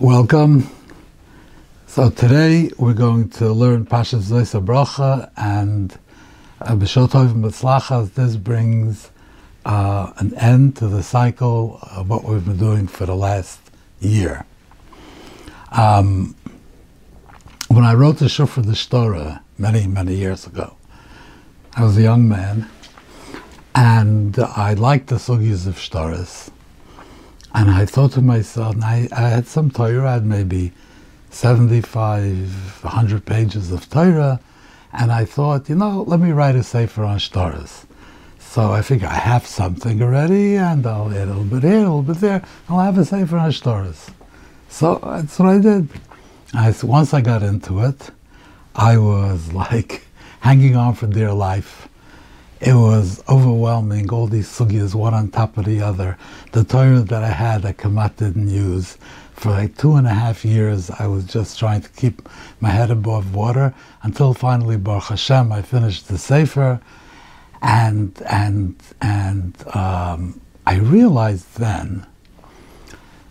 [0.00, 0.68] Welcome.
[1.86, 5.96] So today we're going to learn Pashas Zoysa Bracha and
[6.60, 8.14] uh, B'Shotov Mitzlachas.
[8.14, 9.12] This brings
[9.64, 13.60] uh, an end to the cycle of what we've been doing for the last
[14.00, 14.44] year.
[15.70, 16.34] Um,
[17.68, 20.76] when I wrote the Shofar the Shtora many, many years ago,
[21.76, 22.68] I was a young man
[23.76, 26.50] and I liked the sugis of Shtoras.
[27.54, 30.72] And I thought to myself, I, I had some Torah, I had maybe
[31.30, 34.40] 75, 100 pages of Torah,
[34.92, 37.84] and I thought, you know, let me write a Sefer on Shtaras.
[38.40, 41.80] So I think I have something already, and I'll add a little bit here, a
[41.80, 44.10] little bit there, I'll have a Sefer on Shtaras.
[44.68, 45.88] So that's what I did.
[46.54, 48.10] I, once I got into it,
[48.74, 50.02] I was like
[50.40, 51.88] hanging on for dear life
[52.64, 56.16] it was overwhelming, all these sugyas, one on top of the other.
[56.52, 58.96] The Torah that I had that Kamat didn't use.
[59.34, 62.26] For like two and a half years, I was just trying to keep
[62.60, 66.80] my head above water until finally, Baruch Hashem, I finished the Sefer.
[67.60, 72.06] And, and, and um, I realized then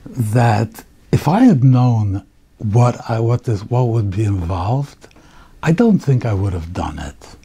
[0.06, 2.24] that if I had known
[2.58, 5.08] what I, what this what would be involved,
[5.64, 7.36] I don't think I would have done it.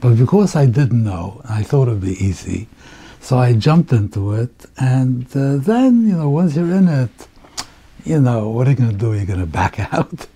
[0.00, 2.68] But because I didn't know, I thought it would be easy.
[3.20, 7.10] So I jumped into it, and uh, then, you know, once you're in it,
[8.04, 9.12] you know, what are you going to do?
[9.12, 10.26] You're going to back out.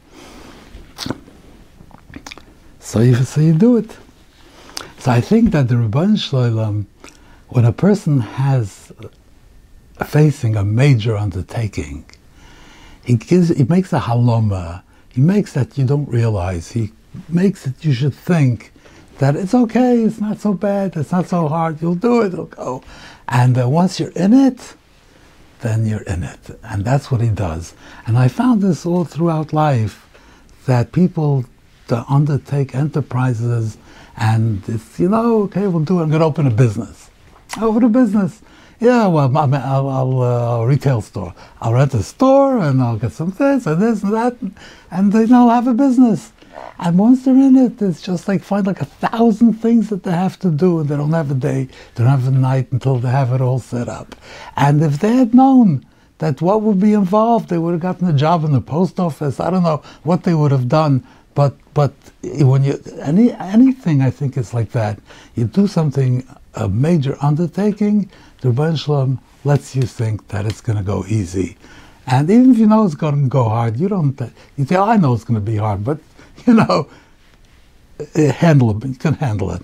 [2.80, 3.96] So you, so you do it.
[4.98, 6.86] So I think that the Rabban Shloim,
[7.48, 8.92] when a person has
[9.98, 12.04] uh, facing a major undertaking,
[13.04, 14.82] he gives, he makes a haloma.
[15.08, 16.72] He makes that you don't realize.
[16.72, 16.92] He
[17.28, 18.72] makes that you should think
[19.18, 22.46] that it's okay, it's not so bad, it's not so hard, you'll do it, it'll
[22.46, 22.82] go.
[23.28, 24.74] And uh, once you're in it,
[25.60, 26.58] then you're in it.
[26.62, 27.74] And that's what he does.
[28.06, 30.08] And I found this all throughout life
[30.66, 31.44] that people
[32.08, 33.76] undertake enterprises
[34.16, 36.04] and it's, you know, okay, we'll do it.
[36.04, 37.10] I'm going to open a business.
[37.60, 38.42] Open a business.
[38.80, 41.34] Yeah, well, I will I'll uh, retail store.
[41.60, 44.36] I'll rent a store and I'll get some this and this and that,
[44.90, 46.32] and then I'll have a business.
[46.78, 50.12] And once they're in it, it's just like find like a thousand things that they
[50.12, 52.98] have to do, and they don't have a day, they don't have a night until
[52.98, 54.14] they have it all set up.
[54.56, 55.86] And if they had known
[56.18, 59.40] that what would be involved, they would have gotten a job in the post office.
[59.40, 61.04] I don't know what they would have done,
[61.34, 61.92] but but
[62.22, 65.00] when you any anything, I think is like that.
[65.34, 70.76] You do something a major undertaking, the Rebbe Shalom lets you think that it's going
[70.76, 71.56] to go easy.
[72.06, 74.20] And even if you know it's going to go hard, you don't.
[74.56, 75.98] You say, oh, "I know it's going to be hard," but
[76.46, 76.88] you know,
[78.14, 78.88] eh, handle it.
[78.88, 79.62] You can handle it.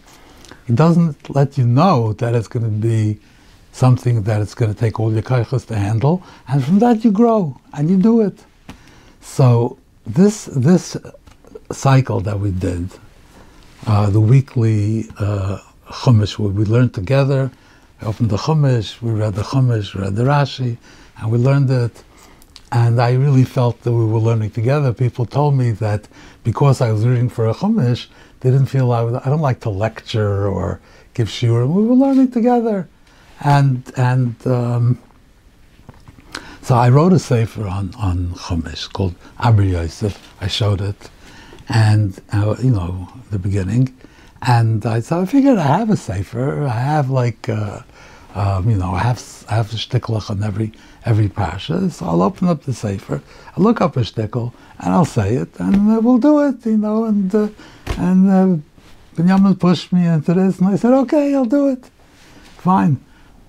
[0.66, 3.18] He doesn't let you know that it's going to be
[3.72, 7.10] something that it's going to take all your kaichas to handle, and from that you
[7.10, 8.44] grow and you do it.
[9.20, 10.96] So this this
[11.72, 12.90] cycle that we did,
[13.86, 17.50] uh, the weekly uh, chumash where we learned together,
[18.02, 20.76] opened the chumash, we read the chumash, read the Rashi,
[21.18, 22.02] and we learned it.
[22.70, 24.92] And I really felt that we were learning together.
[24.92, 26.06] People told me that
[26.44, 28.08] because I was reading for a chumash,
[28.40, 30.80] they didn't feel I, was, I don't like to lecture or
[31.14, 31.66] give shiur.
[31.66, 32.88] We were learning together,
[33.40, 34.98] and and um,
[36.62, 40.34] so I wrote a sefer on on chumash called Abri Yosef.
[40.40, 41.10] I showed it,
[41.68, 43.96] and uh, you know the beginning,
[44.42, 46.64] and I so I figured I have a sefer.
[46.64, 47.48] I have like.
[47.48, 47.80] Uh,
[48.34, 49.18] um, you know, I have
[49.48, 50.72] a shtickle on every
[51.04, 53.22] every pasha, so I'll open up the sefer,
[53.56, 56.76] I'll look up a shtickle, and I'll say it, and uh, we'll do it, you
[56.76, 57.48] know, and uh,
[57.96, 58.56] and uh,
[59.16, 61.90] Binyamin pushed me into this, and I said, okay, I'll do it,
[62.58, 63.00] fine,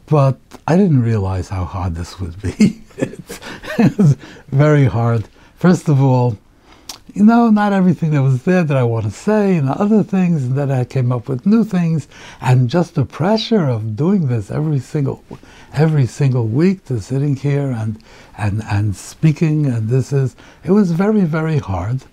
[0.06, 2.82] but I didn't realize how hard this would be.
[2.98, 3.40] it's,
[3.78, 4.16] it's
[4.48, 5.28] very hard.
[5.56, 6.38] First of all,
[7.20, 10.46] you know, not everything that was there that I want to say, and other things,
[10.46, 12.08] and then I came up with new things,
[12.40, 15.22] and just the pressure of doing this every single,
[15.74, 18.02] every single week, to sitting here and
[18.38, 22.04] and and speaking, and this is, it was very very hard.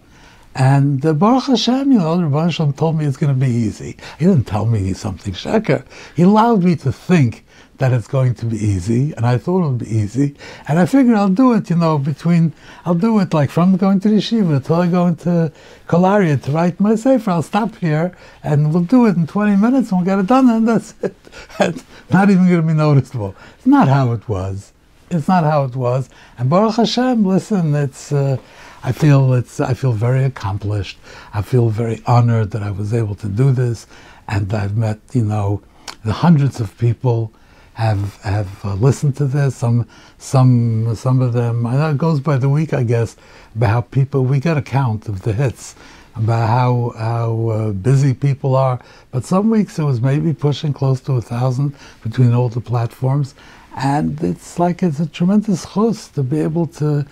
[0.59, 3.99] And Baruch Hashem, you know, Baruch Hashem told me it's going to be easy.
[4.19, 5.85] He didn't tell me something shaker.
[6.15, 7.45] He allowed me to think
[7.77, 10.35] that it's going to be easy, and I thought it would be easy,
[10.67, 12.55] and I figured I'll do it, you know, between,
[12.87, 15.53] I'll do it like from going to the yeshiva till I go into
[15.87, 19.91] Kolaria to write my sefer, I'll stop here, and we'll do it in 20 minutes,
[19.91, 21.15] and we'll get it done, and that's it.
[21.61, 23.37] It's not even going to be noticeable.
[23.59, 24.73] It's not how it was.
[25.11, 26.09] It's not how it was.
[26.39, 28.39] And Baruch Hashem, listen, it's, uh,
[28.87, 30.97] I feel it's, I feel very accomplished.
[31.35, 33.89] I feel very honored that I was able to do this,
[34.29, 35.61] and I've met, you know,
[36.05, 37.33] the hundreds of people
[37.75, 39.57] have have uh, listened to this.
[39.57, 39.89] Some
[40.19, 41.67] some some of them.
[41.67, 43.17] I know it goes by the week, I guess,
[43.57, 45.75] about how people we get a count of the hits,
[46.15, 48.79] about how how uh, busy people are.
[49.11, 51.75] But some weeks it was maybe pushing close to a thousand
[52.05, 53.35] between all the platforms,
[53.77, 57.05] and it's like it's a tremendous chus to be able to.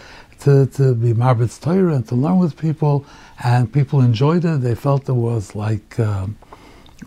[0.44, 3.06] To, to be Marbitz Torah and to learn with people,
[3.42, 4.60] and people enjoyed it.
[4.60, 6.36] They felt it was like um,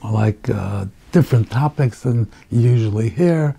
[0.04, 3.56] like uh, different topics than you usually hear.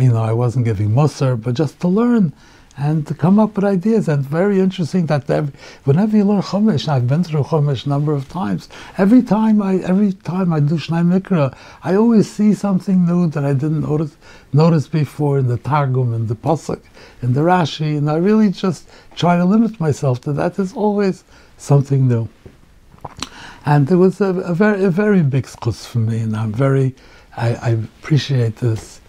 [0.00, 2.32] You know, I wasn't giving Musser, but just to learn
[2.78, 4.08] and to come up with ideas.
[4.08, 5.28] And very interesting that
[5.84, 8.68] whenever you learn Chumash, I've been through Chumash a number of times.
[8.96, 13.44] Every time I every time I do Shnai Mikra, I always see something new that
[13.44, 14.16] I didn't notice
[14.52, 16.80] notice before in the Targum, in the Pasuk,
[17.20, 20.54] in the Rashi, and I really just try to limit myself to that.
[20.54, 21.24] There's always
[21.56, 22.28] something new.
[23.66, 26.94] And it was a, a very, a very big schus for me, and I'm very,
[27.36, 29.00] I, I appreciate this,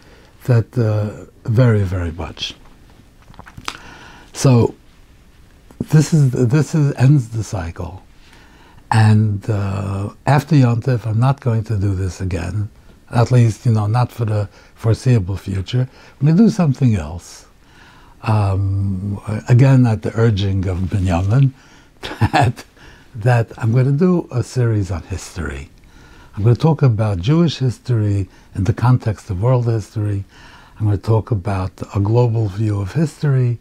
[0.45, 2.55] that uh, very, very much.
[4.39, 4.73] So,
[5.91, 8.01] this is this is ends the cycle,
[8.89, 12.69] and uh, after Yontif, I'm not going to do this again.
[13.11, 15.89] At least, you know, not for the foreseeable future.
[15.89, 17.47] I'm going to do something else.
[18.23, 19.19] Um,
[19.49, 21.53] again, at the urging of Benjamin,
[22.31, 22.63] that
[23.15, 25.69] that I'm going to do a series on history.
[26.37, 30.23] I'm going to talk about Jewish history in the context of world history.
[30.79, 33.59] I'm going to talk about a global view of history.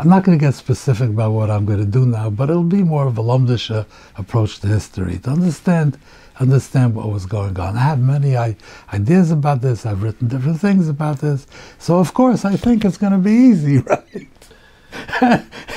[0.00, 2.62] I'm not going to get specific about what I'm going to do now, but it'll
[2.62, 3.84] be more of a Lumdisha
[4.16, 5.98] approach to history to understand
[6.38, 7.76] understand what was going on.
[7.76, 8.56] I have many I,
[8.94, 9.84] ideas about this.
[9.84, 11.46] I've written different things about this.
[11.78, 14.26] So of course, I think it's going to be easy, right?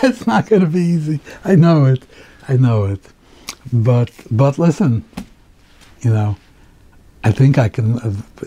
[0.01, 1.19] it's not going to be easy.
[1.43, 2.05] I know it.
[2.47, 3.01] I know it.
[3.73, 5.03] But but listen,
[5.99, 6.37] you know,
[7.25, 7.99] I think I can.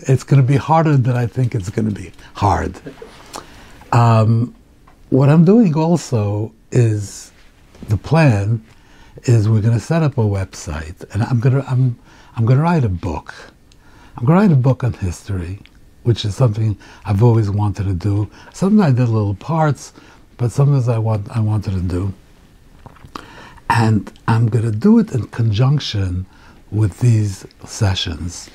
[0.07, 2.81] It's going to be harder than I think it's going to be hard.
[3.91, 4.55] Um,
[5.09, 7.31] what I'm doing also is
[7.87, 8.63] the plan
[9.23, 11.97] is we're going to set up a website, and I'm going to I'm
[12.35, 13.33] I'm going to write a book.
[14.17, 15.59] I'm going to write a book on history,
[16.03, 18.29] which is something I've always wanted to do.
[18.53, 19.93] Sometimes I did little parts,
[20.37, 22.13] but sometimes I want I wanted to do.
[23.69, 26.25] And I'm going to do it in conjunction
[26.71, 28.49] with these sessions.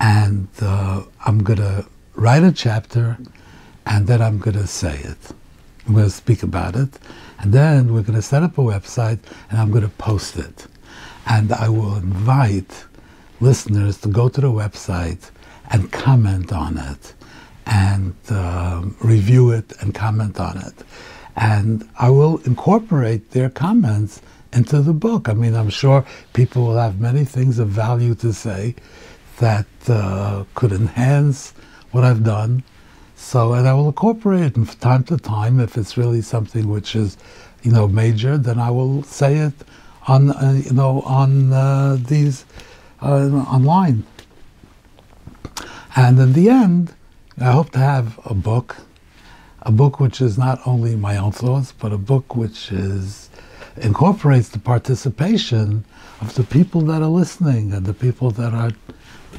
[0.00, 3.16] And uh, I'm going to write a chapter
[3.86, 5.32] and then I'm going to say it.
[5.86, 6.98] I'm going to speak about it.
[7.38, 9.18] And then we're going to set up a website
[9.50, 10.66] and I'm going to post it.
[11.26, 12.84] And I will invite
[13.40, 15.30] listeners to go to the website
[15.70, 17.14] and comment on it
[17.66, 20.74] and uh, review it and comment on it.
[21.36, 24.20] And I will incorporate their comments
[24.52, 25.28] into the book.
[25.28, 28.76] I mean, I'm sure people will have many things of value to say
[29.38, 31.52] that uh, could enhance
[31.90, 32.62] what I've done.
[33.24, 36.94] So, and I will incorporate it from time to time if it's really something which
[36.94, 37.16] is,
[37.62, 38.36] you know, major.
[38.36, 39.54] Then I will say it
[40.06, 42.44] on, uh, you know, on uh, these
[43.00, 44.04] uh, online.
[45.96, 46.94] And in the end,
[47.40, 48.76] I hope to have a book,
[49.62, 53.30] a book which is not only my own thoughts, but a book which is
[53.78, 55.84] incorporates the participation
[56.20, 58.70] of the people that are listening and the people that are,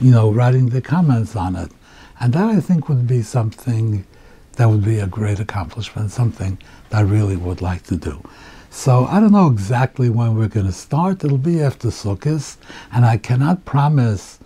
[0.02, 1.72] you know, writing the comments on it.
[2.20, 4.06] And that I think would be something
[4.54, 6.58] that would be a great accomplishment, something
[6.90, 8.22] that I really would like to do.
[8.70, 11.24] So I don't know exactly when we're going to start.
[11.24, 12.58] It'll be after Sukkot,
[12.92, 14.40] and I cannot promise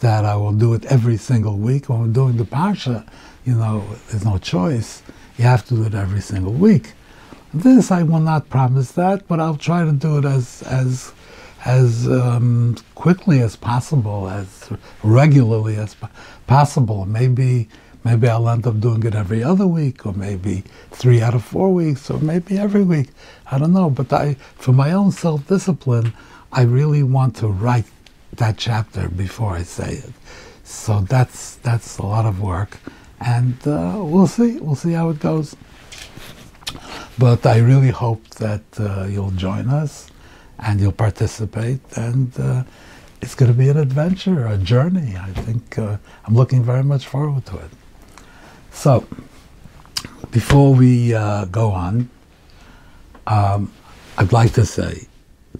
[0.00, 1.88] that I will do it every single week.
[1.88, 3.06] When we're doing the Parsha,
[3.44, 5.02] you know, there's no choice.
[5.36, 6.92] You have to do it every single week.
[7.52, 11.12] This I will not promise that, but I'll try to do it as as
[11.64, 14.70] as um, quickly as possible, as
[15.02, 15.96] regularly as
[16.46, 17.06] possible.
[17.06, 17.68] Maybe
[18.04, 21.72] maybe I'll end up doing it every other week, or maybe three out of four
[21.72, 23.08] weeks, or maybe every week.
[23.50, 23.90] I don't know.
[23.90, 26.12] But I, for my own self discipline,
[26.52, 27.86] I really want to write
[28.34, 30.12] that chapter before I say it.
[30.64, 32.78] So that's that's a lot of work,
[33.20, 34.58] and uh, we'll see.
[34.58, 35.56] We'll see how it goes.
[37.18, 40.10] But I really hope that uh, you'll join us
[40.58, 42.64] and you'll participate, and uh,
[43.20, 45.16] it's going to be an adventure, a journey.
[45.16, 47.70] I think uh, I'm looking very much forward to it.
[48.70, 49.06] So,
[50.30, 52.10] before we uh, go on,
[53.26, 53.72] um,
[54.18, 55.06] I'd like to say,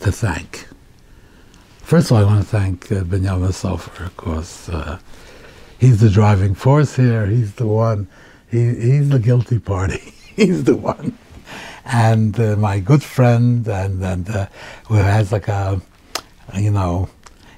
[0.01, 0.69] to thank.
[1.79, 4.99] First of all, I want to thank uh, Benjamin Sofer, because uh,
[5.79, 7.27] he's the driving force here.
[7.27, 8.09] He's the one,
[8.51, 10.01] he, he's the guilty party.
[10.37, 11.17] he's the one
[11.85, 14.47] and uh, my good friend, and, and uh,
[14.88, 15.81] who has like a,
[16.55, 17.09] you know,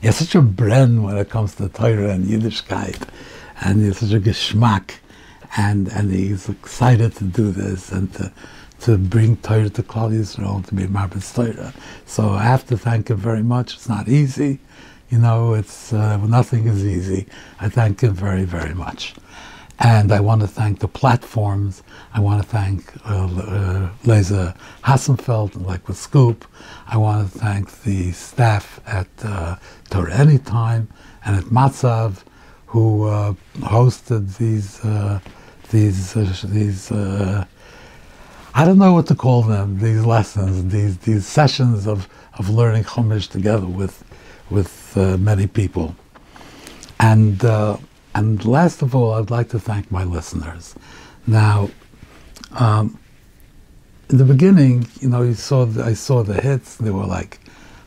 [0.00, 3.09] he has such a bren when it comes to Torah and Yiddishkeit.
[3.61, 4.97] and he's such a geschmack,
[5.56, 8.33] and and he's excited to do this and to
[8.80, 11.73] to bring Torah to Klal Yisrael to be Marbitz Torah.
[12.06, 13.75] So I have to thank him very much.
[13.75, 14.61] It's not easy,
[15.11, 15.54] you know.
[15.54, 17.26] It's uh, nothing is easy.
[17.61, 19.14] I thank him very very much.
[19.78, 21.83] And I want to thank the platforms.
[22.14, 26.47] I want to thank uh, uh, Leza Hassenfeld, like with Scoop.
[26.87, 29.56] I want to thank the staff at uh,
[29.90, 30.88] Torah Anytime
[31.25, 32.25] and at Matzav,
[32.66, 35.21] who uh, hosted these uh,
[35.71, 36.90] these uh, these.
[36.90, 37.45] Uh,
[38.54, 39.78] I don't know what to call them.
[39.78, 44.02] These lessons, these these sessions of, of learning Chumash together with
[44.49, 45.95] with many people,
[46.99, 47.45] and
[48.16, 50.75] and last of all, I'd like to thank my listeners.
[51.26, 51.68] Now,
[52.52, 52.99] um,
[54.08, 56.76] in the beginning, you know, you saw the, I saw the hits.
[56.76, 57.38] They were like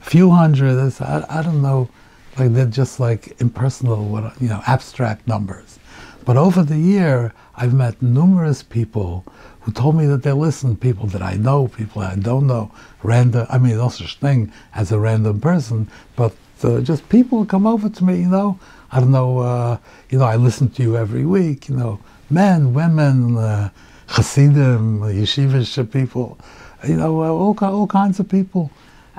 [0.03, 0.77] a few hundred.
[1.01, 1.89] I, I don't know,
[2.38, 5.79] like they're just like impersonal, what you know, abstract numbers.
[6.25, 9.25] But over the year, I've met numerous people
[9.62, 10.77] who told me that they listen.
[10.77, 12.71] People that I know, people that I don't know,
[13.01, 13.48] random.
[13.50, 18.03] I mean, such thing as a random person, but uh, just people come over to
[18.03, 18.19] me.
[18.21, 18.59] You know,
[18.91, 19.77] I don't know, uh,
[20.09, 21.99] you know, I listen to you every week, you know,
[22.29, 23.69] men, women, uh,
[24.07, 26.39] Hasidim, yeshivish people,
[26.87, 28.71] you know, uh, all, all kinds of people.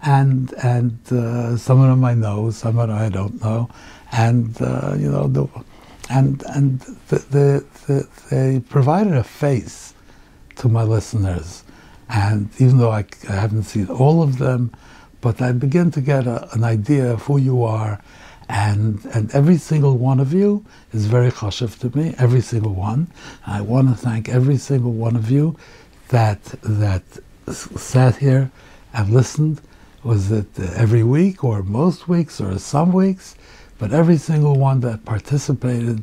[0.03, 3.69] And, and uh, some of them I know, some of them I don't know.
[4.13, 5.47] And, uh, you know, the,
[6.09, 9.95] and, and the, the, the, they provided a face
[10.57, 11.63] to my listeners.
[12.09, 14.73] And even though I, I haven't seen all of them,
[15.21, 18.01] but I begin to get a, an idea of who you are
[18.51, 22.15] and and every single one of you is very chashiv to me.
[22.19, 23.07] Every single one.
[23.47, 25.57] I want to thank every single one of you
[26.09, 27.05] that that
[27.47, 28.51] sat here
[28.93, 29.61] and listened.
[30.03, 33.37] Was it every week or most weeks or some weeks?
[33.79, 36.03] But every single one that participated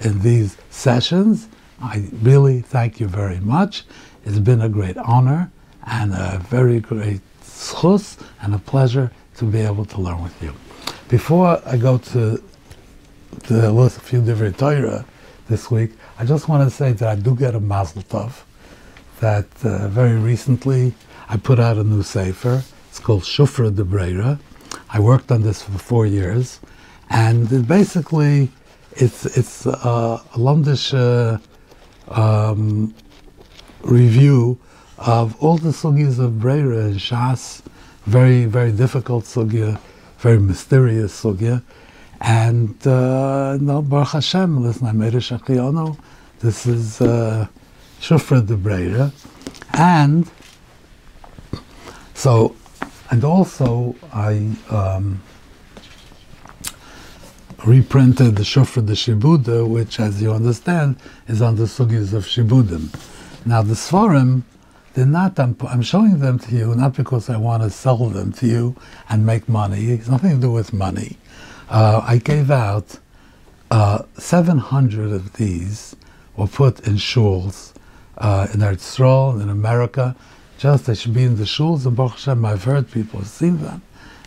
[0.00, 1.48] in these sessions,
[1.80, 3.84] I really thank you very much.
[4.24, 5.50] It's been a great honor
[5.86, 7.20] and a very great
[7.56, 10.52] schus and a pleasure to be able to learn with you.
[11.08, 12.42] Before I go to
[13.48, 15.04] the list a few different Torah
[15.48, 18.32] this week, I just want to say that I do get a mazel tov.
[19.20, 20.94] That uh, very recently
[21.28, 22.62] I put out a new sefer.
[22.88, 24.38] It's called Shufra de Breira.
[24.90, 26.60] I worked on this for four years,
[27.10, 28.50] and it basically
[28.92, 31.38] it's it's a, a Lomdish uh,
[32.20, 32.94] um,
[33.82, 34.58] review
[34.98, 37.62] of all the sugyas of Breira and Shas,
[38.04, 39.78] very very difficult sugya
[40.18, 41.62] very mysterious sugya.
[42.20, 45.96] And uh, no, Baruch Hashem, listen, I made a.
[46.40, 47.46] This is uh,
[48.00, 49.12] Shufra de Breira.
[49.74, 50.30] And
[52.14, 52.56] so,
[53.10, 55.22] and also I um,
[57.64, 60.96] reprinted the Shofar de Shibuda, which, as you understand,
[61.28, 62.88] is on the sugis of Shibudim.
[63.44, 64.42] Now, the Svarim
[64.96, 68.32] they're not, I'm, I'm showing them to you not because I want to sell them
[68.32, 68.76] to you
[69.10, 69.90] and make money.
[69.90, 71.18] It's nothing to do with money.
[71.68, 72.98] Uh, I gave out
[73.70, 75.94] uh, 700 of these
[76.34, 77.74] were put in shuls
[78.16, 80.16] uh, in Eretz in America.
[80.56, 81.84] Just they should be in the shuls.
[81.84, 83.82] And Baruch Hashem, I've heard people seen them,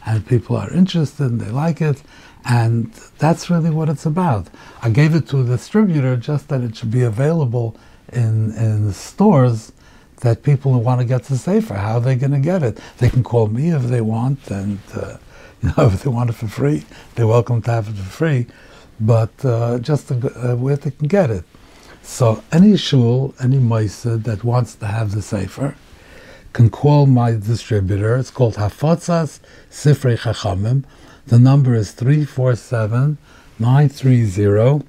[0.06, 2.04] and people are interested and they like it.
[2.46, 4.50] And that's really what it's about.
[4.84, 7.76] I gave it to a distributor just that it should be available
[8.14, 9.72] in in stores
[10.22, 12.80] that people who want to get the Sefer, how are they going to get it?
[12.98, 15.18] They can call me if they want, and uh,
[15.62, 16.84] you know, if they want it for free,
[17.16, 18.48] they're welcome to have it for free.
[19.00, 21.46] But uh, just to, uh, where they can get it.
[22.02, 25.76] So any shul, any meiser that wants to have the Sefer,
[26.54, 28.18] can call my distributor.
[28.18, 30.84] It's called Hafotzas Sifrei Chachamim.
[31.28, 33.18] The number is 347
[33.60, 34.86] 930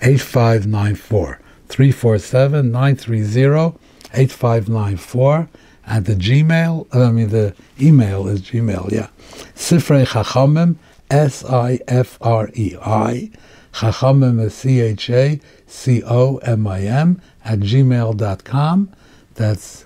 [0.00, 1.40] 8594.
[1.68, 3.78] 347 930
[4.12, 5.48] 8594.
[5.88, 9.08] And the Gmail, uh, I mean, the email is Gmail, yeah.
[9.54, 10.76] Sifrei Chachamim,
[11.10, 13.30] S I F R E I.
[13.72, 18.92] Chachamim is C H A C O M I M at gmail.com.
[19.34, 19.84] That's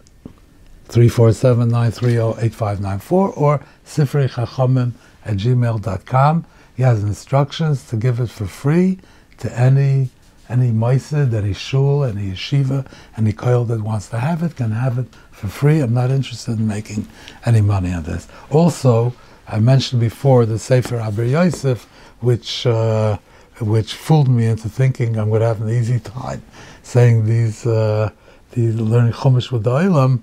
[0.84, 4.92] 347 930 8594 or Sifrei Chachamim
[5.24, 6.46] at gmail.com.
[6.76, 8.98] He has instructions to give it for free
[9.38, 10.10] to any
[10.50, 14.98] any meisid, any shul, any yeshiva, any koil that wants to have it can have
[14.98, 15.80] it for free.
[15.80, 17.06] I'm not interested in making
[17.46, 18.28] any money on this.
[18.50, 19.14] Also,
[19.48, 21.84] I mentioned before the Sefer Aber Yosef,
[22.20, 23.18] which uh,
[23.60, 26.42] which fooled me into thinking I'm going to have an easy time
[26.82, 28.10] saying these uh,
[28.52, 30.20] these learning Chumash with the Olam.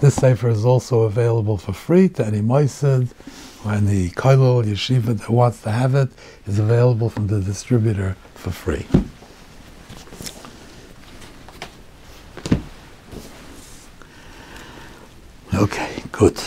[0.00, 3.08] This Sefer is also available for free to any Moisid
[3.64, 6.10] or any Koilo Yeshiva that wants to have it.
[6.46, 8.86] is available from the distributor for free.
[15.56, 16.38] Okay, good.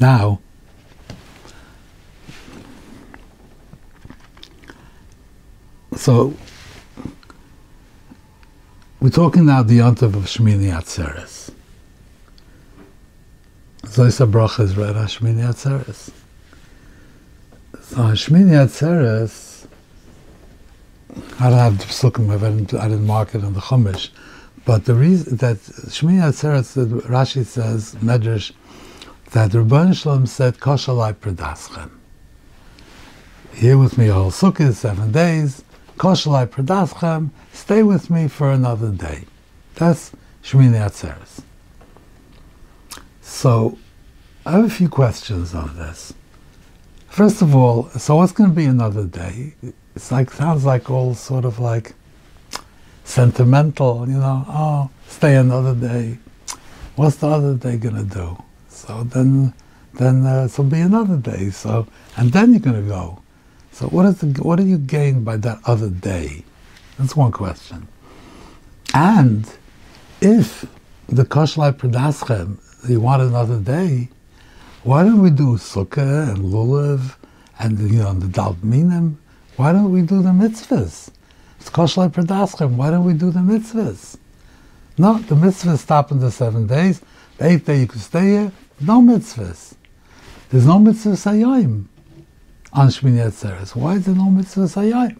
[0.00, 0.40] Now,
[5.94, 6.34] so
[8.98, 11.52] we're talking now the Yontav of Shmini Atzeres.
[13.82, 16.10] Zoisa Bracha is read on Shmini Atzeres.
[17.82, 19.68] So Shmini Atzeres,
[21.38, 24.08] I don't have the psukim, I didn't, I didn't mark it on the Chumash,
[24.68, 25.56] but the reason that
[25.96, 28.52] Shmini Atzeres, Rashi says, Medrash,
[29.30, 31.90] that Rabban Shalom said, Koshalai Predaschem.
[33.54, 35.64] Here with me all Sukkot, seven days,
[35.96, 39.24] Koshalai Predaschem, stay with me for another day.
[39.76, 41.40] That's Shmini Atzeres.
[43.22, 43.78] So,
[44.44, 46.12] I have a few questions on this.
[47.08, 49.54] First of all, so what's going to be another day?
[49.96, 51.94] It's like sounds like all sort of like
[53.08, 54.44] sentimental, you know.
[54.48, 56.18] Oh, stay another day.
[56.96, 58.36] What's the other day going to do?
[58.68, 59.54] So then,
[59.94, 61.50] then uh, it'll be another day.
[61.50, 61.86] So
[62.16, 63.22] and then you're going to go.
[63.72, 66.44] So what is the, what do you gain by that other day?
[66.98, 67.88] That's one question.
[68.92, 69.48] And
[70.20, 70.66] if
[71.06, 74.08] the Koshlai Predaschem, you want another day,
[74.82, 77.16] why don't we do Sukkah and Lulav
[77.58, 79.16] and you know the Dalminim?
[79.56, 81.10] Why don't we do the mitzvahs?
[81.60, 82.76] It's Koshlai Predaschem.
[82.76, 84.16] Why don't we do the mitzvahs?
[84.96, 87.00] No, the mitzvahs stop in the seven days.
[87.36, 88.52] The eighth day you can stay here.
[88.80, 89.74] No mitzvahs.
[90.50, 91.86] There's no mitzvahs hayayim
[92.72, 93.76] on Shmini Atzeres.
[93.76, 95.18] Why is there no mitzvahs hayayim?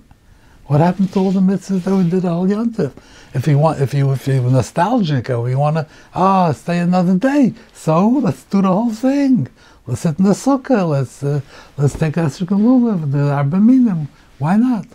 [0.66, 2.92] What happened to all the mitzvahs that we did whole yontif?
[3.34, 7.16] If you want, if you if you're nostalgic or you want to ah stay another
[7.16, 9.48] day, so let's do the whole thing.
[9.86, 10.86] Let's sit in the sukkah.
[10.86, 11.40] Let's uh,
[11.78, 14.08] let's take Esrog Lulav, the Arba Minim.
[14.38, 14.86] Why not?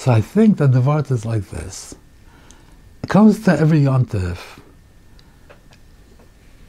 [0.00, 1.94] So I think that the Vart is like this.
[3.02, 4.38] It comes to every yontif.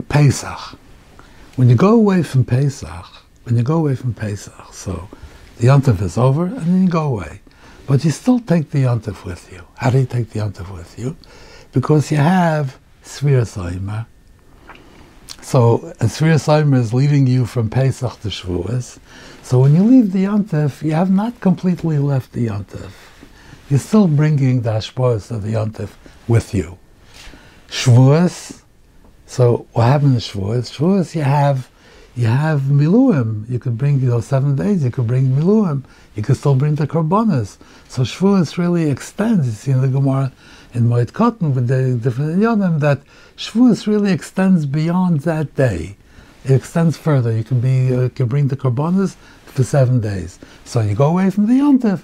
[0.09, 0.77] Pesach.
[1.55, 3.05] When you go away from Pesach,
[3.43, 5.07] when you go away from Pesach, so
[5.59, 7.39] the yontif is over and then you go away.
[7.87, 9.63] But you still take the yontif with you.
[9.77, 11.15] How do you take the yontif with you?
[11.71, 13.47] Because you have Svir.
[15.41, 18.99] So, and Soimer is leading you from Pesach to Shavuos.
[19.41, 22.91] So when you leave the yontif, you have not completely left the yontif.
[23.71, 25.91] You're still bringing the Hashpoas of the yontif
[26.27, 26.77] with you.
[27.69, 28.63] Shavuos,
[29.25, 30.77] so what happens in Shavuos?
[30.77, 31.71] Shavuos you have
[32.13, 33.49] you have miluim.
[33.49, 34.83] You could bring, you know, seven days.
[34.83, 35.85] You could bring miluim.
[36.15, 37.55] You could still bring the korbanos.
[37.87, 39.47] So Shavuos really extends.
[39.47, 40.33] You see in the Gemara
[40.73, 42.99] in Moed Katan with the different yonim that
[43.37, 45.95] Shavuos really extends beyond that day.
[46.43, 47.31] It extends further.
[47.31, 50.39] You can be, uh, you can bring the korbanos for seven days.
[50.65, 52.01] So you go away from the yontif.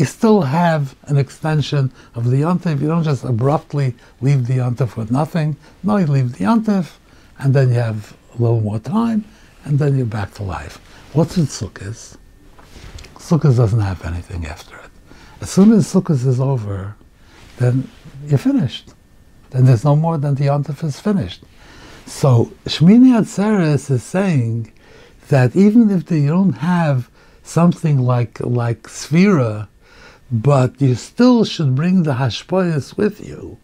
[0.00, 2.80] You still have an extension of the yontif.
[2.80, 5.58] You don't just abruptly leave the yontif with nothing.
[5.82, 6.92] No, you leave the yontif,
[7.38, 9.26] and then you have a little more time,
[9.66, 10.78] and then you're back to life.
[11.12, 12.16] What's in Sukkot?
[13.16, 14.90] Sukkot doesn't have anything after it.
[15.42, 16.96] As soon as Sukkot is over,
[17.58, 17.86] then
[18.26, 18.94] you're finished.
[19.50, 21.42] Then there's no more than the Yontif is finished.
[22.06, 24.72] So Shmini Atzeres is saying
[25.28, 27.10] that even if you don't have
[27.42, 29.68] something like like Sphira,
[30.30, 33.58] but you still should bring the Hashpoyas with you.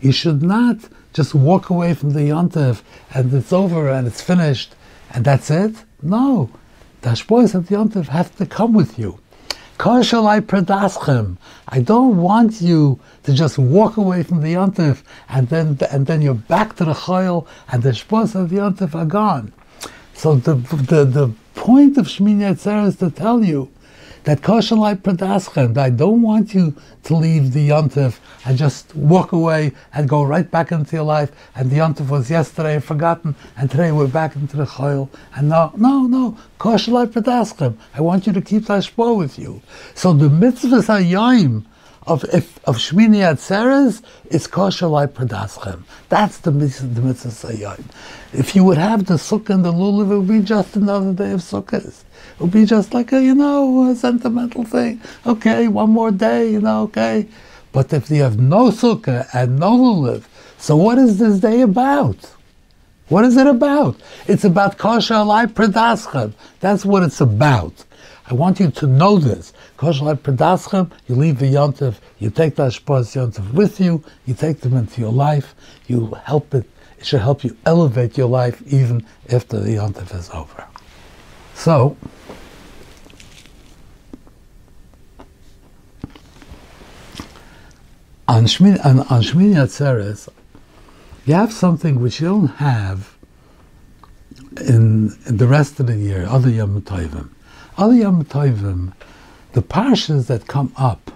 [0.00, 0.78] You should not
[1.12, 4.74] just walk away from the yontif and it's over and it's finished
[5.10, 5.74] and that's it?
[6.02, 6.50] No.
[7.02, 9.18] The Hashbois of the yontif have to come with you.
[9.78, 10.42] I
[11.68, 16.22] I don't want you to just walk away from the yontif and then and then
[16.22, 19.52] you're back to the chayil and the shpos of the yontif are gone.
[20.14, 23.70] So the the, the point of Shmini Atzer is to tell you
[24.26, 29.72] that koshalai praдаschem, I don't want you to leave the yontif and just walk away
[29.94, 31.30] and go right back into your life.
[31.54, 35.08] And the yontif was yesterday and forgotten, and today we're back into the chayil.
[35.36, 37.76] And no, no, no, koshalai pradaschem.
[37.94, 39.62] I want you to keep that shpo with you.
[39.94, 41.64] So the mitzvahs hayyim
[42.06, 45.82] of if, of Shmini Atzeres is kosher like Praдаschem.
[46.08, 47.84] That's the the mitzvah Sayyim.
[48.32, 51.32] If you would have the sukkah and the lulav, it would be just another day
[51.32, 52.04] of sukkahs.
[52.34, 55.00] It would be just like a, you know, a sentimental thing.
[55.26, 57.26] Okay, one more day, you know, okay.
[57.72, 60.24] But if you have no sukkah and no lulav,
[60.58, 62.32] so what is this day about?
[63.08, 63.96] What is it about?
[64.26, 66.32] It's about kosher like Pradaschem.
[66.60, 67.85] That's what it's about.
[68.28, 69.52] I want you to know this.
[69.80, 75.00] You leave the yontif, you take the ashpaz yontif with you, you take them into
[75.00, 75.54] your life,
[75.86, 80.30] you help it It should help you elevate your life even after the Yontif is
[80.30, 80.64] over.
[81.54, 81.96] So,
[88.26, 90.28] on Shmini, on Shmini Atzeres,
[91.24, 93.16] you have something which you don't have
[94.60, 97.30] in, in the rest of the year, other Yom Tovim.
[97.78, 98.92] Yom Tovim,
[99.52, 101.10] the parshas that come up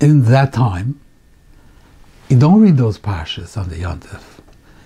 [0.00, 1.00] in that time,
[2.28, 4.22] you don't read those parshas on the Yontif.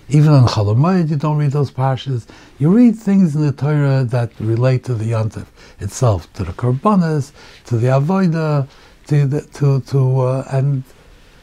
[0.09, 2.27] Even on Chalamayid, you don't read those parshas.
[2.59, 5.47] You read things in the Torah that relate to the Yontif
[5.79, 7.31] itself, to the Korbanas,
[7.65, 8.67] to the Avodah,
[9.07, 10.83] to the, to to uh, and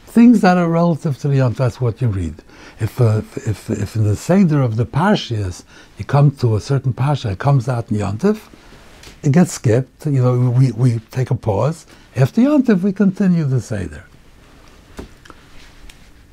[0.09, 1.57] things that are relative to the Yontif.
[1.57, 2.35] That's what you read.
[2.79, 5.63] If uh, if if in the seder of the parshas
[5.97, 8.47] you come to a certain parsha, it comes out in Yontif,
[9.23, 10.05] it gets skipped.
[10.05, 11.85] You know, we we take a pause.
[12.15, 14.05] After Yontif, we continue the seder.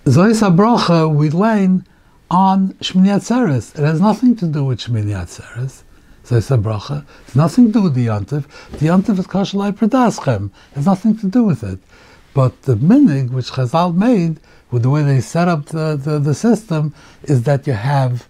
[0.07, 1.85] Zois Abrocha, we learn
[2.31, 3.77] on Shmini Atzeres.
[3.79, 5.83] It has nothing to do with Shmini Atzeres.
[6.25, 7.05] Zois Abrocha.
[7.27, 8.47] It's nothing to do with the Yontif.
[8.79, 10.47] The Yontif is Kashalai Predaschem.
[10.47, 11.81] It has nothing to do with it.
[12.37, 16.35] But the minig which Chazal made, with the way they set up the, the, the
[16.35, 18.29] system, is that you have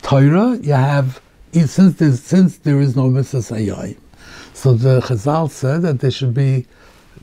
[0.00, 1.20] Torah, you have,
[1.52, 3.98] since, since there is no Mitzvah Sayyim.
[4.54, 6.66] So the Chazal said that there should be,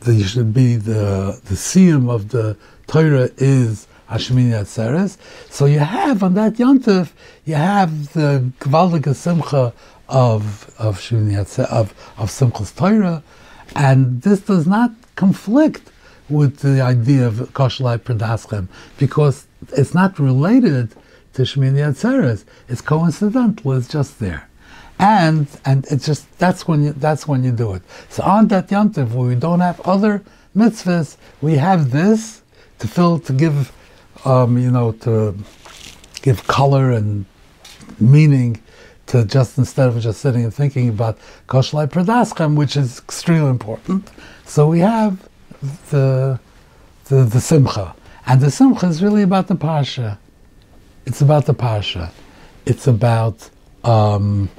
[0.01, 5.17] there should be the, the siyum of the Torah is Hashmini Atzeres.
[5.49, 7.09] So you have on that Yontif,
[7.45, 9.73] you have the Gvaldige Simcha
[10.07, 11.37] of of Shmini
[11.71, 11.87] of
[12.17, 13.23] of Simchas Torah,
[13.75, 15.91] and this does not conflict
[16.29, 20.91] with the idea of Koshlai Predaschem because it's not related
[21.33, 22.45] to Shmini Atzeres.
[22.67, 23.73] It's coincidental.
[23.73, 24.49] It's just there.
[24.99, 27.83] And and it's just that's when you that's when you do it.
[28.09, 30.23] So on that yontif where we don't have other
[30.55, 32.41] mitzvahs, we have this
[32.79, 33.71] to fill to give
[34.25, 35.35] um, you know, to
[36.21, 37.25] give color and
[37.99, 38.61] meaning
[39.07, 44.09] to just instead of just sitting and thinking about Koshlai Pradaschem, which is extremely important.
[44.45, 45.28] So we have
[45.89, 46.39] the,
[47.05, 47.95] the, the Simcha.
[48.25, 50.17] And the Simcha is really about the Parsha.
[51.05, 52.11] It's about the Parsha.
[52.65, 53.49] It's about
[53.83, 54.49] um,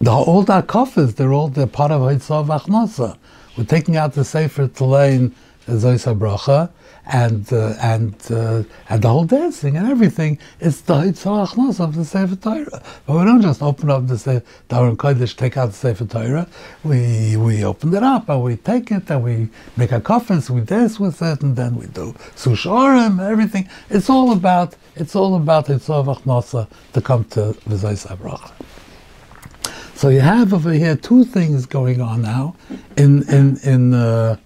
[0.00, 3.16] the kofas, they're all the part of Hitzah Vachnasa.
[3.56, 5.32] We're taking out the Sefer Telein
[5.66, 6.70] Zoisa Bracha,
[7.08, 12.04] and uh, and uh, and the whole dancing and everything is the Hitzah of the
[12.04, 12.82] Sefer Torah.
[13.06, 16.46] But we don't just open up the Sefer Torah take out the Sefer Torah.
[16.84, 20.60] We we open it up and we take it and we make a coffin, we
[20.60, 23.68] dance with it, and then we do Susharim, everything.
[23.88, 28.52] It's all about it's all about Hitzah to come to V'zayis Abracha.
[29.94, 32.54] So you have over here two things going on now
[32.96, 34.36] in in in uh,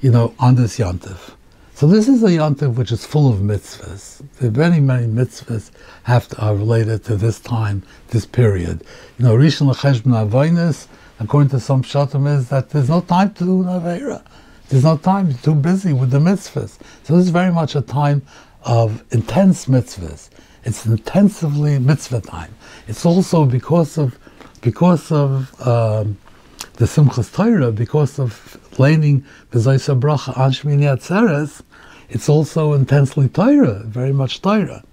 [0.00, 1.36] you know on this yontif.
[1.82, 4.22] So this is a yontif which is full of mitzvahs.
[4.38, 5.72] There are many, many mitzvahs
[6.04, 8.84] have to, are related to this time, this period.
[9.18, 10.86] You know, Rishon L'cheshbon Avonis,
[11.18, 14.22] according to some shatim, is that there's no time to do Naveira.
[14.68, 16.78] There's no time, you're too busy with the mitzvahs.
[17.02, 18.22] So this is very much a time
[18.62, 20.30] of intense mitzvahs.
[20.62, 22.54] It's intensively mitzvah time.
[22.86, 24.16] It's also because of
[24.60, 26.16] because of um,
[26.74, 31.62] the Simchas Torah, because of learning B'zayis Bracha on Shmini Atzeres,
[32.12, 34.84] it's also intensely Torah, very much Torah.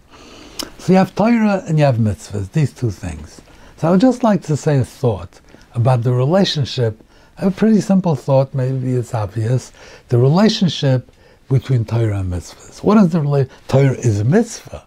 [0.77, 3.41] So you have Torah and you have mitzvahs, these two things.
[3.75, 5.41] So I would just like to say a thought
[5.73, 6.97] about the relationship,
[7.37, 9.73] a pretty simple thought, maybe it's obvious,
[10.07, 11.11] the relationship
[11.49, 12.83] between Torah and mitzvahs.
[12.83, 13.67] What is the relationship?
[13.67, 14.85] Torah is a mitzvah,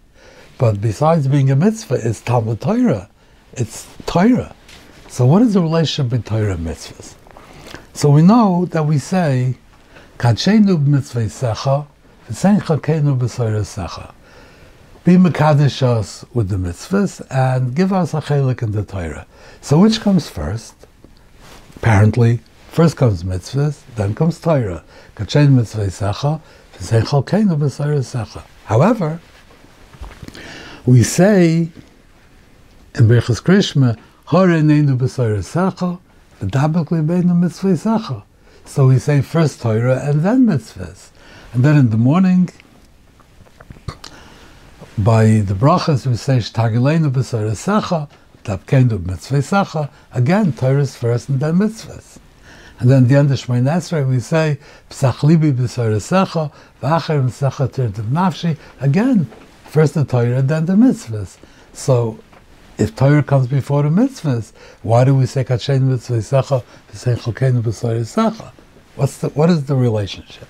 [0.57, 3.11] but besides being a mitzvah, it's Talmud Torah.
[3.53, 4.55] It's Torah.
[5.09, 7.14] So what is the relationship between Torah and mitzvahs?
[7.92, 9.59] So we know that we say,
[10.16, 11.87] Kadshenu b'mitzvah
[12.33, 14.12] secha,
[15.05, 19.27] be Mekadesh us with the mitzvahs and give us a chelik in the Torah.
[19.61, 20.75] So which comes first?
[21.77, 24.85] Apparently, first comes mitzvahs, then comes Torah.
[28.64, 29.21] However,
[30.87, 31.68] we say
[32.95, 35.99] in Berchus Krishma, Hare neinu b'soyer secha,
[36.40, 38.25] v'dabek libeinu mitzvah.
[38.64, 41.11] So we say first Torah and then mitzvahs.
[41.54, 42.48] And then in the morning,
[44.96, 48.08] by the brachas, we say Shtagilenu b'Soresecha,
[48.42, 52.16] Tapkenu b'Mitzvah Again, Torah is first and then mitzvahs.
[52.78, 56.50] And then the end of Shemoneh Esrei, we say Psach libi b'Soresecha,
[56.82, 58.56] V'acher b'Secha tirtiv nafshi.
[58.80, 59.30] Again,
[59.66, 61.36] first the Torah, and then the mitzvahs.
[61.74, 62.18] So,
[62.78, 66.62] if Torah comes before the mitzvahs, why do we say Kachein mitzvah V'sei
[67.18, 68.52] Chalkeinu b'Soresecha?
[68.96, 70.48] What's the, what is the relationship?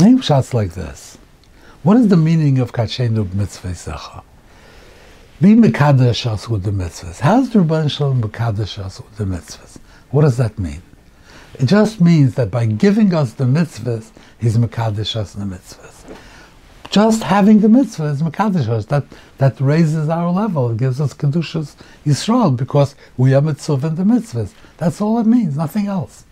[0.00, 1.18] Name shots like this.
[1.84, 4.24] What is the meaning of Kachenu Mitzvah
[5.40, 7.20] Be Mekadesh us with the mitzvahs.
[7.20, 9.76] How's the Rabban Shalom Mekadesh us with the mitzvahs?
[10.10, 10.82] What does that mean?
[11.60, 16.16] It just means that by giving us the mitzvahs, he's Mekadesh us in the mitzvahs.
[16.90, 18.86] Just having the mitzvah is Mekadesh us.
[18.86, 19.04] That,
[19.38, 20.72] that raises our level.
[20.72, 24.54] It gives us Kedushas Yisrael because we are mitzvah in the mitzvahs.
[24.76, 26.24] That's all it means, nothing else.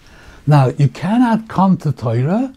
[0.48, 2.54] Now, you cannot come to Torah.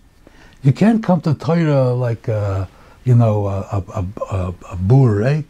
[0.65, 2.67] You can't come to Torah like, a,
[3.03, 5.43] you know, a, a, a, a.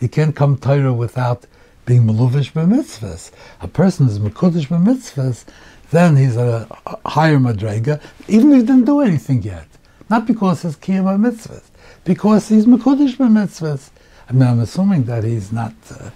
[0.00, 1.44] You can't come to Torah without
[1.86, 3.32] being meluvish b'mitzvahs.
[3.60, 5.44] A person is mekudesh b'mitzvahs,
[5.90, 6.68] then he's a,
[7.04, 9.66] higher madrega, even if he didn't do anything yet.
[10.08, 11.64] Not because he's kiyam mitzvahs,
[12.04, 13.90] because he's mekudesh b'mitzvahs.
[14.28, 16.10] I mean, I'm assuming that he's not, uh,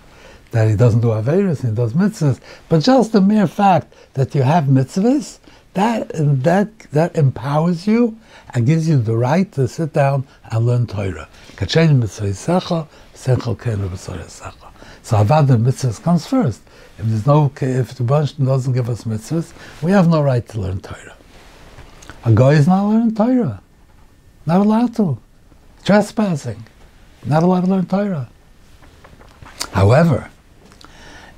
[0.53, 2.39] that he doesn't do averis, he does mitzvahs,
[2.69, 5.41] but just the mere fact that you have mitzvahs,
[5.75, 8.17] that that that empowers you
[8.51, 11.29] and gives you the right to sit down and learn Torah.
[11.57, 11.67] So
[15.17, 16.63] avad the mitzvahs comes first.
[16.99, 20.61] If there's no, if the bunch doesn't give us mitzvahs, we have no right to
[20.61, 21.17] learn Torah.
[22.25, 23.61] A guy is not learning Torah,
[24.47, 25.19] not allowed to.
[25.85, 26.65] Trespassing,
[27.27, 28.31] not allowed to learn Torah.
[29.73, 30.31] However,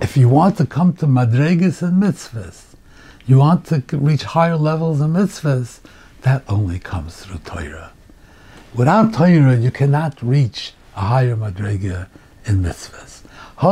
[0.01, 2.66] if you want to come to madregas and mitzvahs,
[3.27, 5.81] you want to reach higher levels of mitzvahs,
[6.23, 7.93] that only comes through Torah.
[8.75, 12.09] Without Torah, you cannot reach a higher madrega
[12.47, 13.23] in mitzvahs.
[13.59, 13.69] You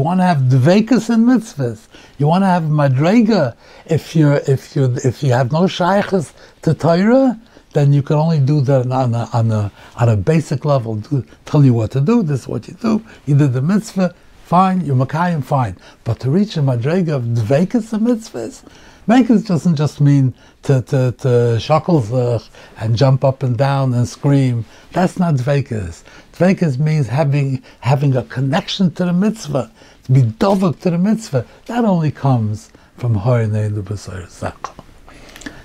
[0.00, 1.86] want to have dvekas in mitzvahs.
[2.18, 3.54] You want to have madrega.
[3.86, 7.38] If you if you if you have no shaykhs to Torah,
[7.72, 10.96] then you can only do that on a, on a, on a basic level.
[10.96, 12.22] Do, tell you what to do.
[12.22, 13.04] This is what you do.
[13.26, 14.14] You did the mitzvah
[14.46, 15.76] fine, you're Makayim, fine.
[16.04, 18.62] But to reach a madrega of dvekas of mitzvahs,
[19.08, 21.28] Dvekas doesn't just mean to, to, to
[21.60, 22.42] shakel
[22.76, 24.64] and jump up and down and scream.
[24.92, 26.02] That's not dvekas.
[26.32, 29.70] Dvekas means having, having a connection to the mitzvah,
[30.04, 31.46] to be dovak to the mitzvah.
[31.66, 34.72] That only comes from Horinei B'Sayr Secha.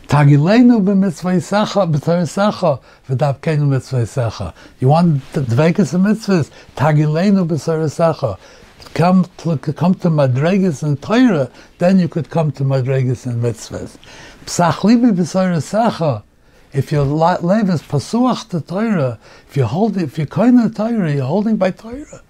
[0.08, 4.54] Tagilenu b'mitzvah yisecha, b'tor yisecha, v'davkenu mitzvah yisecha.
[4.80, 6.52] You want the dvekas of mitzvahs?
[6.76, 8.38] Tagilenu b'sor yisecha
[8.94, 13.98] come to, come to Madregas and Torah, then you could come to Madregas and Mitzvahs.
[14.46, 16.24] Psachlibi b'sayrasecha,
[16.74, 21.12] if your life is pasuach to Torah, if you hold, if you're kind of Torah,
[21.12, 22.22] you're holding by Torah.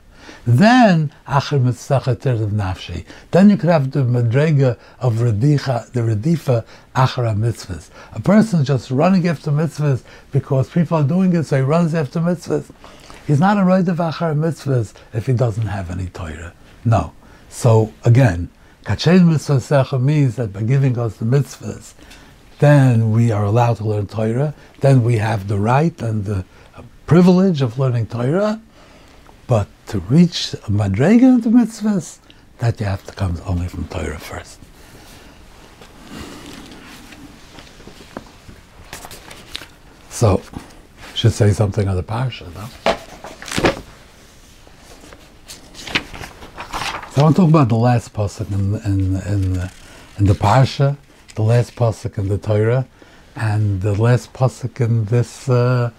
[0.46, 3.06] Then acher mitzvah nafshi.
[3.30, 7.90] Then you could have the madrega of redicha, the redifa acher mitzvahs.
[8.14, 12.20] A person just running after mitzvahs because people are doing it, so he runs after
[12.20, 12.72] mitzvahs.
[13.32, 16.54] He's not a Roidev Achar mitzvahs if he doesn't have any Torah.
[16.84, 17.14] No.
[17.48, 18.50] So again,
[18.84, 21.94] Kachen mitzvah means that by giving us the mitzvahs,
[22.60, 24.54] then we are allowed to learn Torah.
[24.82, 26.44] Then we have the right and the
[27.06, 28.62] privilege of learning Torah.
[29.48, 32.20] But to reach madrega of the mitzvahs,
[32.58, 34.60] that you have to come only from Torah first.
[40.10, 40.42] So,
[41.16, 42.91] should say something on the parsha, no?
[47.12, 49.72] So I want to talk about the last pasuk in in in, the,
[50.18, 50.96] in the parsha,
[51.36, 52.88] the last pasuk in the Torah,
[53.36, 55.92] and the last pasuk in this uh,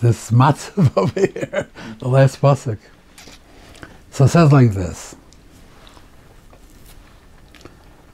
[0.00, 1.68] this matzav over here,
[2.00, 2.78] the last pasuk.
[4.10, 5.14] So it says like this.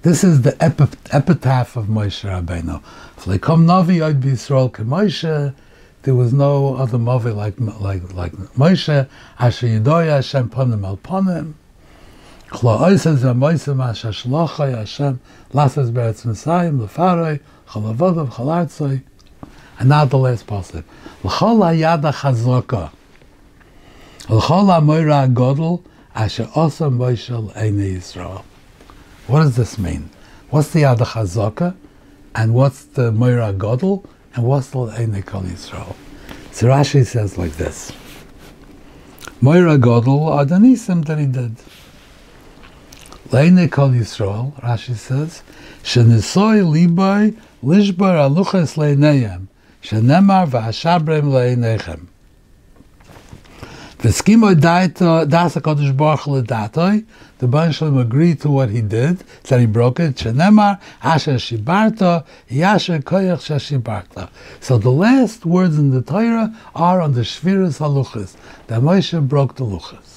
[0.02, 2.82] This is the epi- epitaph of Moshe Rabbeinu.
[3.16, 5.54] Fleikom Navi Yod B'Yisrael Moshe.
[6.02, 9.08] There was no other Navi like like like Moshe.
[9.38, 11.54] Asher Yedoya Hashem Panim Al Panim.
[15.90, 16.22] Beretz
[18.30, 19.02] chalartzoi
[19.80, 20.84] and now the last passage.
[21.24, 21.58] L'chol
[24.28, 25.82] l'chol ha-moira godel
[26.14, 28.44] asher osa moishel eine Yisrael
[29.26, 30.10] What does this mean?
[30.50, 31.74] What's the yada chazoka
[32.36, 34.04] and what's the moira godel
[34.36, 35.96] and what's the eine kol Yisrael?
[36.52, 37.92] So Rashi says like this.
[39.40, 41.56] Moira godel are the nisim that he did.
[43.32, 45.42] Leine Kol Yisrael, Rashi says,
[45.82, 49.46] Shenisoy liboy lishbar aluches leineyem,
[49.82, 52.06] shenemar v'ashabrem leinechem.
[53.98, 56.42] V'skimo das HaKadosh Baruch Hu
[57.38, 62.26] the Baruch Shalom agreed to what he did, that he broke it, shenemar asher shibarto,
[62.50, 63.40] yasher koyach
[63.82, 64.28] shashibarta.
[64.60, 69.56] So the last words in the Torah are on the Shviras HaLuchas, that Moshe broke
[69.56, 70.13] the Luchas.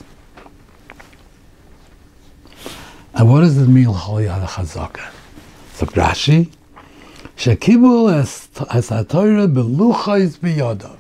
[3.18, 5.10] And what does it mean, Chol Yad HaChazaka?
[5.74, 6.52] So Rashi,
[7.36, 10.98] Shekibul as HaTorah beluchais biyadav.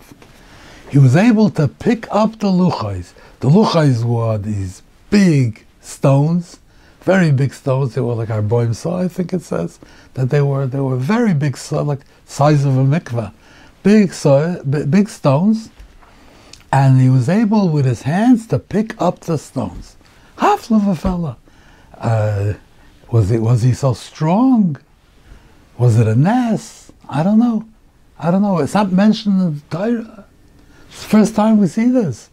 [0.90, 3.14] He was able to pick up the luchais.
[3.40, 6.60] The luchais were these big stones,
[7.02, 7.94] very big stones.
[7.94, 9.78] They were like arba'im se'ah, I think it says
[10.16, 10.66] that they were.
[10.66, 13.32] They were very big, like size of a mikveh,
[13.84, 15.70] big so big stones,
[16.72, 19.98] and he was able with his hands to pick up the stones.
[20.40, 21.38] Half of a fella.
[22.00, 22.54] Uh,
[23.12, 23.40] was it?
[23.40, 24.78] Was he so strong?
[25.78, 26.92] Was it a nest?
[27.10, 27.66] I don't know.
[28.20, 28.60] I don't know.
[28.60, 30.26] It's not mentioned in the Torah.
[30.90, 32.30] It's the first time we see this.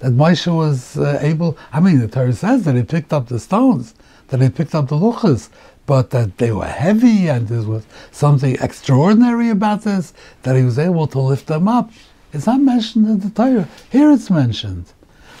[0.00, 1.56] That Moshe was uh, able.
[1.72, 3.94] I mean, the Torah says that he picked up the stones,
[4.28, 5.48] that he picked up the luchos,
[5.86, 10.12] but that they were heavy and there was something extraordinary about this,
[10.42, 11.90] that he was able to lift them up.
[12.32, 13.68] It's not mentioned in the Torah.
[13.90, 14.86] Here it's mentioned.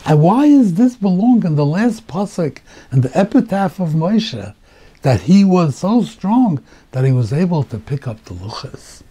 [0.04, 2.58] And why does this belong in the last pasuk
[2.90, 4.54] and the epitaph of Moshe?
[5.02, 6.62] That he was so strong
[6.92, 9.02] that he was able to pick up the luchos.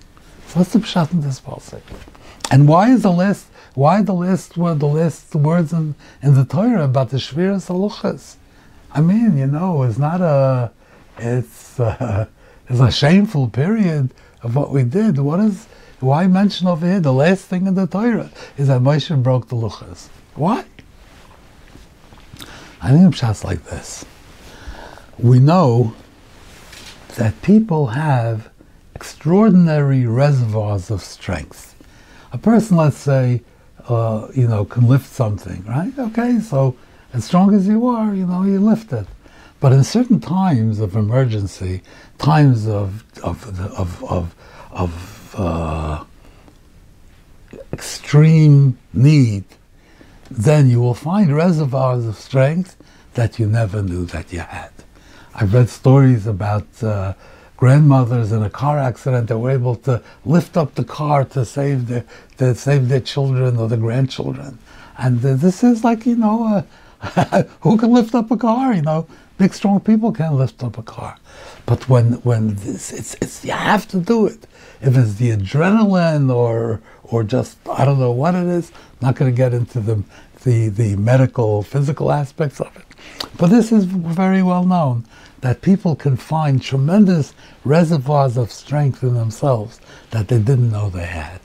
[0.53, 1.81] What's the pshat in this pasuk?
[2.49, 6.43] And why is the last why the last word the last words in, in the
[6.43, 8.35] Torah about the shviras luchos?
[8.91, 10.71] I mean, you know, it's not a
[11.17, 12.27] it's uh, a,
[12.71, 15.19] it's a shameful period of what we did.
[15.19, 15.67] What is
[16.01, 19.55] why mention over here the last thing in the Torah is that Moshe broke the
[19.55, 20.09] luchos?
[20.35, 20.65] Why?
[22.83, 24.05] I think of shots like this.
[25.19, 25.93] We know
[27.15, 28.49] that people have
[28.95, 31.75] extraordinary reservoirs of strength.
[32.31, 33.43] A person, let's say,
[33.87, 35.93] uh, you know, can lift something, right?
[35.97, 36.75] Okay, so
[37.13, 39.07] as strong as you are, you know, you lift it.
[39.59, 41.83] But in certain times of emergency,
[42.17, 44.35] times of of of of,
[44.71, 46.03] of uh,
[47.71, 49.43] extreme need,
[50.37, 52.77] then you will find reservoirs of strength
[53.13, 54.71] that you never knew that you had.
[55.35, 57.13] I've read stories about uh,
[57.57, 61.87] grandmothers in a car accident that were able to lift up the car to save
[61.87, 62.05] their
[62.37, 64.57] to save their children or the grandchildren,
[64.97, 66.63] and uh, this is like you know,
[67.01, 68.73] uh, who can lift up a car?
[68.73, 71.17] You know, big strong people can lift up a car,
[71.65, 74.47] but when when this, it's it's you have to do it.
[74.81, 79.15] If it's the adrenaline or or just I don't know what it is, I'm not
[79.15, 80.03] going to get into the
[80.43, 82.85] the the medical physical aspects of it.
[83.37, 85.05] But this is very well known
[85.41, 89.79] that people can find tremendous reservoirs of strength in themselves
[90.11, 91.41] that they didn't know they had.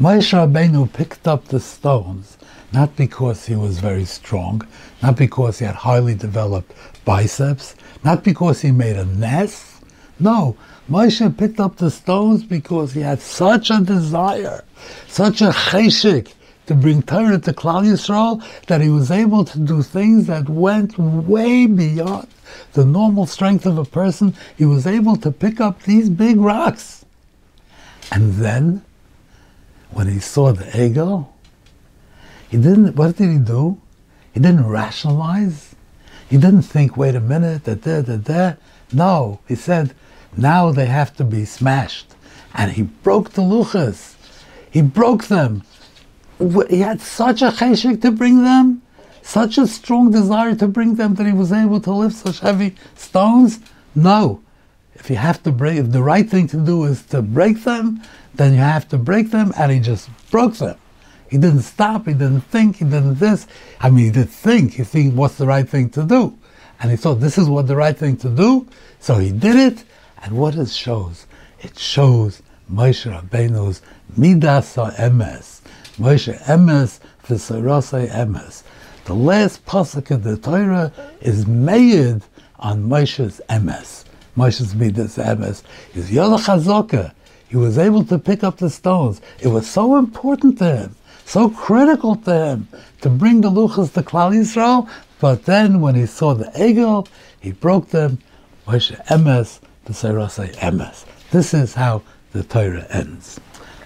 [0.00, 2.36] Moshe Rabbeinu picked up the stones
[2.74, 4.66] not because he was very strong,
[5.00, 6.72] not because he had highly developed
[7.04, 9.64] biceps, not because he made a nest.
[10.18, 10.56] No,
[10.88, 14.64] Moshe picked up the stones because he had such a desire,
[15.06, 16.34] such a cheshik,
[16.66, 20.98] to bring Torah to Klal Yisrael that he was able to do things that went
[20.98, 22.28] way beyond
[22.74, 24.34] the normal strength of a person.
[24.56, 27.04] He was able to pick up these big rocks.
[28.10, 28.84] And then,
[29.90, 31.28] when he saw the egel,
[32.48, 33.80] he didn't, what did he do?
[34.32, 35.74] He didn't rationalize.
[36.28, 38.58] He didn't think, wait a minute, that there, that there.
[38.92, 39.94] No, he said,
[40.36, 42.14] now they have to be smashed.
[42.54, 44.14] And he broke the luchos.
[44.70, 45.62] He broke them
[46.38, 48.82] he had such a cheshik to bring them,
[49.22, 52.74] such a strong desire to bring them that he was able to lift such heavy
[52.94, 53.60] stones?
[53.94, 54.42] No.
[54.94, 58.02] If you have to break, if the right thing to do is to break them,
[58.34, 60.76] then you have to break them, and he just broke them.
[61.28, 63.46] He didn't stop, he didn't think, he didn't this.
[63.80, 66.38] I mean, he did think, he think what's the right thing to do.
[66.80, 68.68] And he thought this is what the right thing to do,
[69.00, 69.84] so he did it.
[70.24, 71.26] And what it shows?
[71.60, 72.40] It shows
[72.72, 73.82] Moshe Rabbeinu's
[74.16, 75.60] midas emes,
[75.98, 78.62] Moshe Emes v'Sarasei Emes.
[79.04, 82.22] The last pasuk in the Torah is made
[82.58, 84.04] on Moshe's Emes.
[84.34, 85.62] Moshe's Midas Emes.
[85.92, 87.12] He's Yola Chazoka.
[87.48, 89.20] He was able to pick up the stones.
[89.40, 92.68] It was so important to him, so critical to him
[93.02, 94.88] to bring the luchos to Klal Yisrael.
[95.20, 97.08] But then when he saw the egel,
[97.40, 98.20] he broke them.
[98.66, 101.04] Moshe Emes v'Sarasei Emes.
[101.30, 103.40] This is how the Torah ends.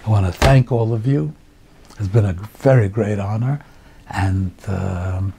[0.05, 1.33] I want to thank all of you.
[1.99, 3.59] It's been a very great honor,
[4.09, 5.33] and um,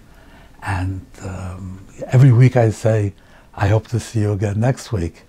[0.62, 3.14] and um, every week I say,
[3.54, 5.22] I hope to see you again next week.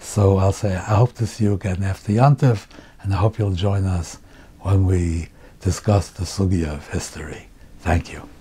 [0.00, 2.66] So I'll say, I hope to see you again after Yantif,
[3.02, 4.18] and I hope you'll join us
[4.60, 5.28] when we
[5.60, 7.48] discuss the sugya of history.
[7.78, 8.31] Thank you.